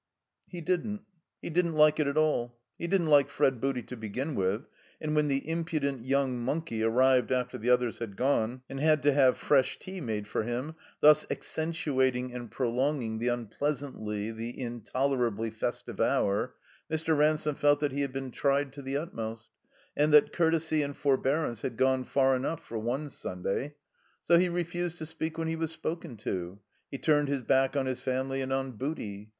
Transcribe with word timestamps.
He 0.47 0.61
didn't. 0.61 1.01
He 1.43 1.51
didn't 1.51 1.75
Kke 1.75 1.99
it 1.99 2.07
at 2.07 2.17
all. 2.17 2.57
He 2.79 2.87
didn't 2.87 3.05
like 3.11 3.29
Fred 3.29 3.61
Booty 3.61 3.83
to 3.83 3.95
begin 3.95 4.33
with, 4.33 4.63
and 4.99 5.15
when 5.15 5.27
the 5.27 5.45
im 5.47 5.63
pudent 5.63 6.03
young 6.05 6.39
monkey 6.39 6.81
arrived 6.81 7.31
after 7.31 7.55
the 7.59 7.69
others 7.69 7.99
had 7.99 8.17
gone, 8.17 8.63
and 8.67 8.79
had 8.79 9.03
to 9.03 9.13
have 9.13 9.37
fresh 9.37 9.77
tea 9.77 10.01
made 10.01 10.27
for 10.27 10.41
him, 10.41 10.73
thus 11.01 11.27
accentuating 11.29 12.33
and 12.33 12.49
prolonging 12.49 13.19
the 13.19 13.27
unpleasantly, 13.27 14.31
the 14.31 14.59
intolerably 14.59 15.51
festive 15.51 16.01
hour, 16.01 16.55
Mr. 16.89 17.15
Ransome 17.15 17.53
felt 17.53 17.79
that 17.81 17.91
he 17.91 18.01
THE 18.01 18.07
COMBINED 18.07 18.23
MAZE 18.23 18.23
had 18.23 18.31
been 18.31 18.31
tried 18.39 18.73
to 18.73 18.81
the 18.81 18.97
utmost, 18.97 19.49
and 19.95 20.11
that 20.13 20.33
courtesy 20.33 20.81
and 20.81 20.97
forbearance 20.97 21.61
had 21.61 21.77
gone 21.77 22.05
far 22.05 22.35
enough 22.35 22.65
for 22.65 22.79
one 22.79 23.11
Sunday. 23.11 23.75
So 24.23 24.39
he 24.39 24.49
refused 24.49 24.97
to 24.97 25.05
speak 25.05 25.37
when 25.37 25.47
he 25.47 25.55
was 25.55 25.69
spoken 25.71 26.17
to. 26.25 26.59
He 26.89 26.97
turned 26.97 27.27
his 27.27 27.43
back 27.43 27.77
on 27.77 27.85
his 27.85 28.01
family 28.01 28.41
and 28.41 28.51
on 28.51 28.71
Booty. 28.71 29.29